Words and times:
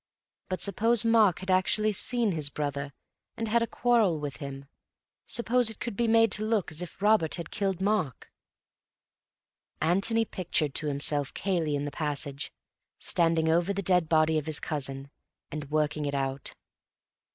But 0.49 0.61
suppose 0.61 1.05
Mark 1.05 1.41
had 1.41 1.51
actually 1.51 1.91
seen 1.91 2.31
his 2.31 2.49
brother 2.49 2.91
and 3.37 3.47
had 3.47 3.61
a 3.61 3.67
quarrel 3.67 4.19
with 4.19 4.37
him; 4.37 4.65
suppose 5.27 5.69
it 5.69 5.79
could 5.79 5.95
be 5.95 6.07
made 6.07 6.31
to 6.31 6.43
look 6.43 6.71
as 6.71 6.81
if 6.81 7.03
Robert 7.03 7.35
had 7.35 7.51
killed 7.51 7.79
Mark— 7.79 8.31
Antony 9.79 10.25
pictured 10.25 10.73
to 10.73 10.87
himself 10.87 11.31
Cayley 11.35 11.75
in 11.75 11.85
the 11.85 11.91
passage, 11.91 12.51
standing 12.97 13.47
over 13.47 13.73
the 13.73 13.83
dead 13.83 14.09
body 14.09 14.39
of 14.39 14.47
his 14.47 14.59
cousin, 14.59 15.11
and 15.51 15.69
working 15.69 16.05
it 16.05 16.15
out. 16.15 16.55